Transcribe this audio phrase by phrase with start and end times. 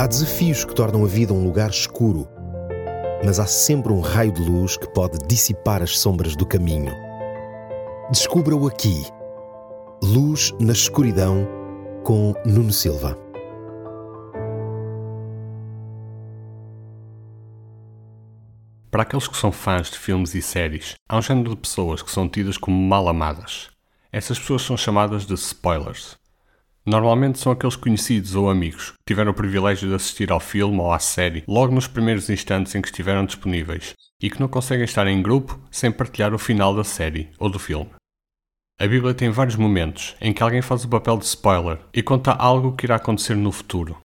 [0.00, 2.26] Há desafios que tornam a vida um lugar escuro,
[3.22, 6.90] mas há sempre um raio de luz que pode dissipar as sombras do caminho.
[8.10, 9.04] Descubra-o aqui.
[10.02, 11.46] Luz na escuridão
[12.02, 13.14] com Nuno Silva.
[18.90, 22.10] Para aqueles que são fãs de filmes e séries, há um género de pessoas que
[22.10, 23.68] são tidas como mal amadas.
[24.10, 26.18] Essas pessoas são chamadas de spoilers.
[26.84, 30.92] Normalmente são aqueles conhecidos ou amigos que tiveram o privilégio de assistir ao filme ou
[30.92, 35.06] à série logo nos primeiros instantes em que estiveram disponíveis e que não conseguem estar
[35.06, 37.90] em grupo sem partilhar o final da série ou do filme.
[38.80, 42.32] A Bíblia tem vários momentos em que alguém faz o papel de spoiler e conta
[42.32, 43.98] algo que irá acontecer no futuro.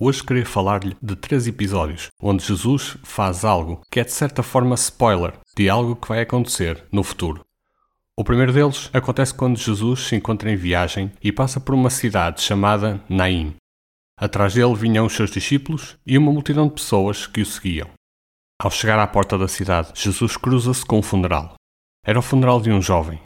[0.00, 4.74] Hoje queria falar-lhe de três episódios onde Jesus faz algo que é de certa forma
[4.74, 7.42] spoiler de algo que vai acontecer no futuro.
[8.18, 12.42] O primeiro deles acontece quando Jesus se encontra em viagem e passa por uma cidade
[12.42, 13.56] chamada Naim.
[14.18, 17.88] Atrás dele vinham os seus discípulos e uma multidão de pessoas que o seguiam.
[18.60, 21.54] Ao chegar à porta da cidade, Jesus cruza-se com um funeral.
[22.04, 23.20] Era o funeral de um jovem,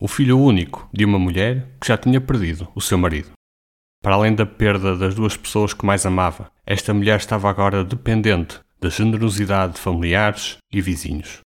[0.00, 3.32] o filho único de uma mulher que já tinha perdido o seu marido.
[4.02, 8.58] Para além da perda das duas pessoas que mais amava, esta mulher estava agora dependente
[8.80, 11.40] da generosidade de familiares e vizinhos.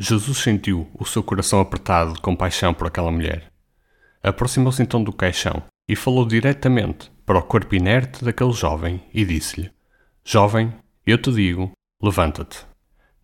[0.00, 3.50] Jesus sentiu o seu coração apertado de compaixão por aquela mulher.
[4.22, 9.72] Aproximou-se então do caixão e falou diretamente para o corpo inerte daquele jovem e disse-lhe:
[10.24, 10.72] Jovem,
[11.04, 12.64] eu te digo, levanta-te.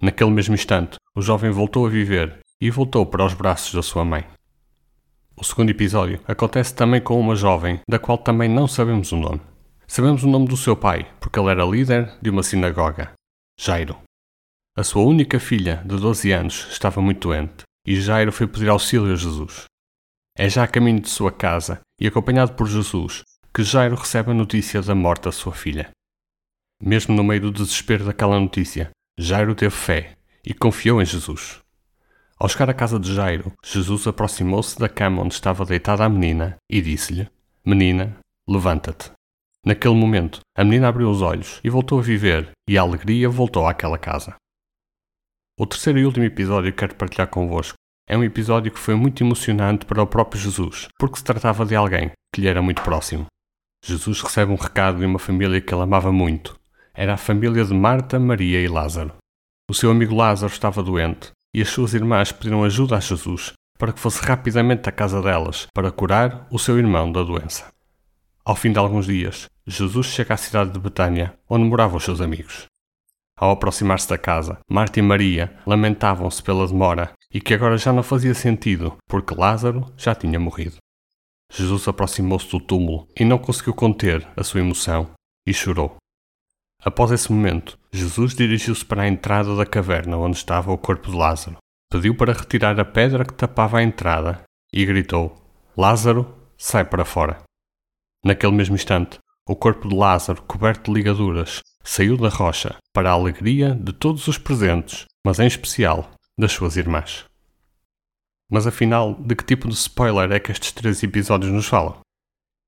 [0.03, 4.05] Naquele mesmo instante, o jovem voltou a viver e voltou para os braços da sua
[4.05, 4.27] mãe.
[5.37, 9.41] O segundo episódio acontece também com uma jovem, da qual também não sabemos o nome.
[9.87, 13.13] Sabemos o nome do seu pai, porque ele era líder de uma sinagoga,
[13.57, 13.97] Jairo.
[14.77, 19.13] A sua única filha, de 12 anos, estava muito doente, e Jairo foi pedir auxílio
[19.13, 19.67] a Jesus.
[20.37, 23.23] É já a caminho de sua casa, e acompanhado por Jesus,
[23.55, 25.91] que Jairo recebe a notícia da morte da sua filha.
[26.83, 31.61] Mesmo no meio do desespero daquela notícia, Jairo teve fé e confiou em Jesus.
[32.37, 36.57] Ao chegar à casa de Jairo, Jesus aproximou-se da cama onde estava deitada a menina
[36.69, 37.29] e disse-lhe:
[37.65, 39.13] Menina, levanta-te.
[39.65, 43.69] Naquele momento, a menina abriu os olhos e voltou a viver, e a alegria voltou
[43.69, 44.35] àquela casa.
[45.57, 47.79] O terceiro e último episódio que quero partilhar convosco
[48.09, 51.77] é um episódio que foi muito emocionante para o próprio Jesus, porque se tratava de
[51.77, 53.27] alguém que lhe era muito próximo.
[53.85, 56.59] Jesus recebe um recado de uma família que ele amava muito.
[56.93, 59.13] Era a família de Marta, Maria e Lázaro.
[59.71, 63.93] O seu amigo Lázaro estava doente e as suas irmãs pediram ajuda a Jesus para
[63.93, 67.73] que fosse rapidamente à casa delas para curar o seu irmão da doença.
[68.45, 72.21] Ao fim de alguns dias, Jesus chega à cidade de Betânia, onde moravam os seus
[72.21, 72.67] amigos.
[73.37, 78.03] Ao aproximar-se da casa, Marta e Maria lamentavam-se pela demora e que agora já não
[78.03, 80.77] fazia sentido, porque Lázaro já tinha morrido.
[81.53, 85.11] Jesus aproximou-se do túmulo e não conseguiu conter a sua emoção
[85.47, 85.97] e chorou.
[86.83, 91.17] Após esse momento, Jesus dirigiu-se para a entrada da caverna onde estava o corpo de
[91.17, 91.57] Lázaro.
[91.91, 95.35] Pediu para retirar a pedra que tapava a entrada e gritou:
[95.77, 97.43] Lázaro, sai para fora.
[98.25, 99.19] Naquele mesmo instante,
[99.49, 104.27] o corpo de Lázaro, coberto de ligaduras, saiu da rocha para a alegria de todos
[104.27, 107.25] os presentes, mas em especial das suas irmãs.
[108.51, 111.99] Mas afinal, de que tipo de spoiler é que estes três episódios nos falam?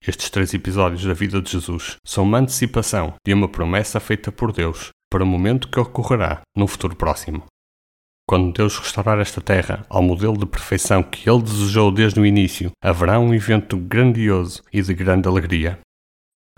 [0.06, 4.52] Estes três episódios da vida de Jesus são uma antecipação de uma promessa feita por
[4.52, 7.44] Deus para o momento que ocorrerá no futuro próximo.
[8.28, 12.72] Quando Deus restaurar esta terra ao modelo de perfeição que Ele desejou desde o início,
[12.82, 15.78] haverá um evento grandioso e de grande alegria.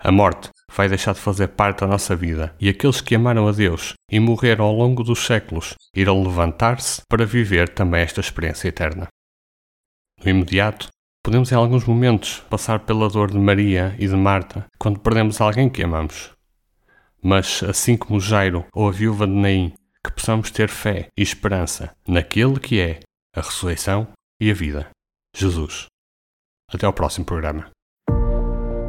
[0.01, 3.51] A morte vai deixar de fazer parte da nossa vida e aqueles que amaram a
[3.51, 9.07] Deus e morreram ao longo dos séculos irão levantar-se para viver também esta experiência eterna.
[10.23, 10.89] No imediato,
[11.21, 15.69] Podemos em alguns momentos passar pela dor de Maria e de Marta quando perdemos alguém
[15.69, 16.31] que amamos.
[17.21, 19.73] Mas, assim como Jairo ou a viúva de Naim,
[20.03, 23.01] que possamos ter fé e esperança naquele que é
[23.35, 24.07] a ressurreição
[24.41, 24.89] e a vida,
[25.35, 25.87] Jesus.
[26.71, 27.69] Até ao próximo programa.